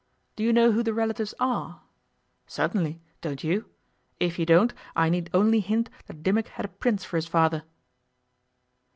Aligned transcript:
'Do 0.35 0.43
you 0.43 0.51
know 0.51 0.71
who 0.71 0.81
the 0.81 0.95
relatives 0.95 1.31
are?' 1.39 1.81
'Certainly. 2.47 2.99
Don't 3.21 3.43
you? 3.43 3.65
If 4.19 4.39
you 4.39 4.47
don't 4.47 4.73
I 4.95 5.09
need 5.09 5.29
only 5.31 5.59
hint 5.59 5.91
that 6.07 6.23
Dimmock 6.23 6.47
had 6.47 6.65
a 6.65 6.69
Prince 6.69 7.05
for 7.05 7.17
his 7.17 7.27
father. 7.27 7.61